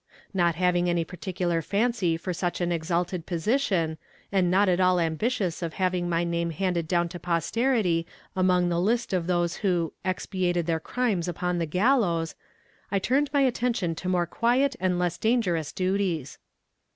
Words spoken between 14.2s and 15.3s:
quiet and less